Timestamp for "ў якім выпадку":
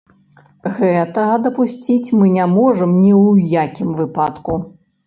3.21-4.61